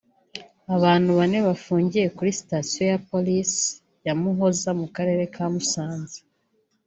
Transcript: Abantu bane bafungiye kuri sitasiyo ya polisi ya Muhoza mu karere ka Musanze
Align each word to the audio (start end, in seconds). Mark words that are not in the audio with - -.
Abantu 0.75 1.09
bane 1.17 1.37
bafungiye 1.47 2.07
kuri 2.17 2.29
sitasiyo 2.39 2.83
ya 2.91 2.99
polisi 3.09 3.67
ya 4.05 4.13
Muhoza 4.21 4.69
mu 4.79 4.87
karere 4.95 5.23
ka 5.35 5.45
Musanze 5.53 6.19